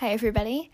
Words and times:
Hi, 0.00 0.12
everybody. 0.12 0.70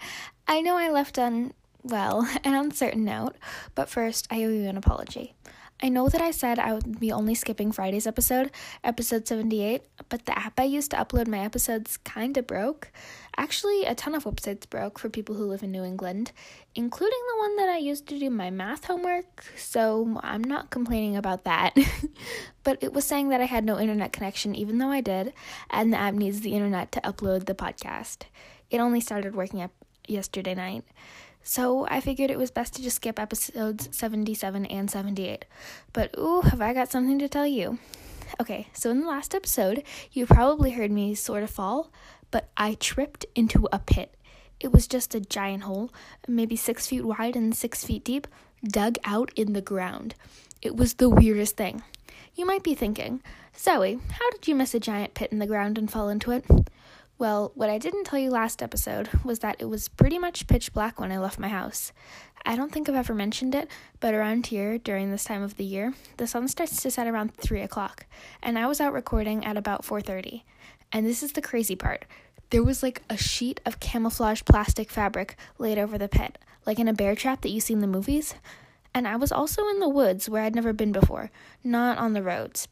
I 0.47 0.61
know 0.61 0.79
I 0.79 0.89
left 0.89 1.19
on, 1.19 1.53
well, 1.83 2.29
an 2.45 2.55
uncertain 2.55 3.05
note, 3.05 3.35
but 3.75 3.89
first, 3.89 4.29
I 4.31 4.45
owe 4.45 4.51
you 4.51 4.69
an 4.69 4.77
apology. 4.77 5.35
I 5.83 5.91
know 5.91 6.09
that 6.09 6.23
I 6.23 6.31
said 6.31 6.59
I 6.59 6.73
would 6.73 6.99
be 6.99 7.13
only 7.13 7.35
skipping 7.35 7.71
Friday's 7.71 8.07
episode, 8.07 8.51
episode 8.83 9.29
78, 9.29 9.83
but 10.09 10.25
the 10.25 10.39
app 10.39 10.59
I 10.59 10.65
used 10.65 10.91
to 10.93 10.97
upload 10.97 11.29
my 11.29 11.41
episodes 11.41 11.99
kinda 11.99 12.43
broke. 12.43 12.91
Actually, 13.37 13.85
a 13.85 13.95
ton 13.95 14.15
of 14.15 14.25
websites 14.25 14.69
broke 14.69 14.99
for 14.99 15.11
people 15.11 15.35
who 15.35 15.45
live 15.45 15.63
in 15.63 15.71
New 15.71 15.85
England, 15.85 16.33
including 16.75 17.19
the 17.29 17.39
one 17.41 17.57
that 17.57 17.69
I 17.69 17.77
used 17.77 18.07
to 18.09 18.19
do 18.19 18.31
my 18.31 18.49
math 18.49 18.87
homework, 18.87 19.45
so 19.59 20.19
I'm 20.23 20.43
not 20.43 20.71
complaining 20.71 21.15
about 21.15 21.45
that. 21.45 21.77
but 22.65 22.83
it 22.83 22.95
was 22.95 23.05
saying 23.05 23.29
that 23.29 23.43
I 23.43 23.45
had 23.45 23.65
no 23.67 23.79
internet 23.79 24.15
connection, 24.15 24.55
even 24.55 24.79
though 24.79 24.91
I 24.91 25.03
did, 25.03 25.35
and 25.69 25.93
the 25.93 25.99
app 25.99 26.15
needs 26.15 26.41
the 26.41 26.55
internet 26.55 26.91
to 26.93 27.01
upload 27.03 27.45
the 27.45 27.55
podcast. 27.55 28.23
It 28.71 28.79
only 28.79 29.03
started 29.03 29.37
working 29.37 29.61
up 29.61 29.73
yesterday 30.09 30.55
night. 30.55 30.85
So 31.49 31.87
I 31.89 32.01
figured 32.01 32.29
it 32.29 32.39
was 32.39 32.51
best 32.51 32.75
to 32.75 32.83
just 32.83 32.97
skip 32.97 33.21
episodes 33.21 33.89
77 33.93 34.67
and 34.67 34.91
78. 34.91 35.45
But 35.93 36.13
ooh, 36.19 36.41
have 36.41 36.61
I 36.61 36.75
got 36.75 36.91
something 36.91 37.21
to 37.21 37.29
tell 37.29 37.47
you. 37.47 37.79
Okay, 38.41 38.67
so 38.73 38.91
in 38.91 39.03
the 39.03 39.07
last 39.07 39.33
episode, 39.33 39.85
you 40.11 40.27
probably 40.27 40.73
heard 40.73 40.91
me 40.91 41.15
sort 41.15 41.45
of 41.45 41.51
fall, 41.51 41.93
but 42.33 42.49
I 42.57 42.75
tripped 42.75 43.27
into 43.37 43.69
a 43.73 43.79
pit. 43.79 44.17
It 44.59 44.73
was 44.73 44.89
just 44.89 45.15
a 45.15 45.21
giant 45.21 45.63
hole, 45.63 45.93
maybe 46.27 46.57
six 46.57 46.89
feet 46.89 47.03
wide 47.03 47.37
and 47.37 47.55
six 47.55 47.85
feet 47.85 48.05
deep, 48.05 48.27
dug 48.65 48.97
out 49.05 49.31
in 49.37 49.53
the 49.53 49.63
ground. 49.63 50.17
It 50.61 50.75
was 50.75 50.95
the 50.95 51.09
weirdest 51.09 51.57
thing. 51.57 51.81
You 52.35 52.45
might 52.45 52.65
be 52.65 52.75
thinking, 52.75 53.23
Zoe, 53.57 54.01
how 54.11 54.31
did 54.33 54.49
you 54.49 54.57
miss 54.57 54.75
a 54.75 54.81
giant 54.81 55.15
pit 55.15 55.31
in 55.31 55.39
the 55.39 55.47
ground 55.47 55.79
and 55.79 55.89
fall 55.89 56.09
into 56.09 56.33
it? 56.33 56.45
Well, 57.19 57.53
what 57.55 57.71
I 57.71 57.79
didn't 57.79 58.05
tell 58.05 58.19
you 58.19 58.31
last 58.31 58.63
episode 58.63 59.09
was 59.25 59.39
that 59.39 59.57
it 59.59 59.65
was 59.65 59.89
pretty 59.89 60.19
much 60.19 60.47
pitch 60.47 60.75
black 60.75 61.01
when 61.01 61.11
I 61.11 61.19
left 61.19 61.39
my 61.39 61.49
house. 61.49 61.93
I 62.45 62.57
don't 62.57 62.71
think 62.71 62.91
I've 62.91 62.95
ever 62.95 63.15
mentioned 63.15 63.55
it, 63.55 63.71
but 64.01 64.13
around 64.13 64.49
here, 64.49 64.77
during 64.77 65.11
this 65.11 65.25
time 65.25 65.43
of 65.43 65.57
the 65.57 65.65
year, 65.65 65.95
the 66.19 66.27
sun 66.27 66.47
starts 66.47 66.83
to 66.83 66.91
set 66.91 67.07
around 67.07 67.35
3 67.35 67.63
o'clock, 67.63 68.05
and 68.43 68.59
I 68.59 68.67
was 68.67 68.83
out 68.83 68.93
recording 68.93 69.47
at 69.47 69.57
about 69.57 69.83
4.30. 69.83 70.43
And 70.93 71.07
this 71.07 71.23
is 71.23 71.33
the 71.33 71.41
crazy 71.41 71.75
part. 71.75 72.05
There 72.51 72.63
was 72.63 72.83
like 72.83 73.01
a 73.09 73.17
sheet 73.17 73.63
of 73.65 73.81
camouflage 73.81 74.43
plastic 74.45 74.91
fabric 74.91 75.37
laid 75.59 75.79
over 75.79 75.97
the 75.97 76.09
pit, 76.09 76.37
like 76.67 76.79
in 76.79 76.87
a 76.87 76.93
bear 76.93 77.15
trap 77.15 77.41
that 77.41 77.51
you 77.51 77.61
see 77.61 77.73
in 77.73 77.81
the 77.81 77.87
movies. 77.87 78.35
And 78.93 79.09
I 79.09 79.17
was 79.17 79.33
also 79.33 79.67
in 79.69 79.81
the 79.81 79.89
woods 79.89 80.29
where 80.29 80.43
I'd 80.43 80.55
never 80.55 80.75
been 80.75 80.93
before, 80.93 81.31
not 81.65 81.97
on 81.97 82.13
the 82.13 82.23
roads. 82.23 82.69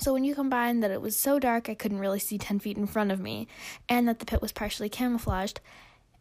So 0.00 0.12
when 0.12 0.24
you 0.24 0.34
combine 0.34 0.80
that 0.80 0.90
it 0.90 1.00
was 1.00 1.16
so 1.16 1.38
dark 1.38 1.68
I 1.68 1.74
couldn't 1.74 2.00
really 2.00 2.18
see 2.18 2.38
10 2.38 2.58
feet 2.58 2.76
in 2.76 2.86
front 2.86 3.12
of 3.12 3.20
me, 3.20 3.46
and 3.88 4.08
that 4.08 4.18
the 4.18 4.26
pit 4.26 4.42
was 4.42 4.52
partially 4.52 4.88
camouflaged, 4.88 5.60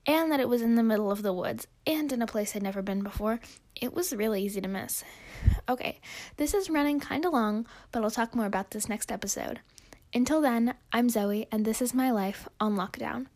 and 0.05 0.31
that 0.31 0.39
it 0.39 0.49
was 0.49 0.61
in 0.61 0.75
the 0.75 0.83
middle 0.83 1.11
of 1.11 1.23
the 1.23 1.33
woods, 1.33 1.67
and 1.87 2.11
in 2.11 2.21
a 2.21 2.27
place 2.27 2.55
I'd 2.55 2.63
never 2.63 2.81
been 2.81 3.01
before, 3.01 3.39
it 3.75 3.93
was 3.93 4.13
really 4.13 4.43
easy 4.43 4.61
to 4.61 4.67
miss. 4.67 5.03
Okay, 5.67 5.99
this 6.37 6.53
is 6.53 6.69
running 6.69 6.99
kinda 6.99 7.29
long, 7.29 7.65
but 7.91 8.03
I'll 8.03 8.11
talk 8.11 8.35
more 8.35 8.45
about 8.45 8.71
this 8.71 8.89
next 8.89 9.11
episode. 9.11 9.61
Until 10.13 10.41
then, 10.41 10.75
I'm 10.91 11.09
Zoe, 11.09 11.47
and 11.51 11.65
this 11.65 11.81
is 11.81 11.93
my 11.93 12.11
life 12.11 12.47
on 12.59 12.75
lockdown. 12.75 13.27